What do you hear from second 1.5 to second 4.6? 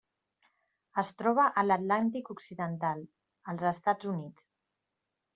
a l'Atlàntic occidental: els Estats Units.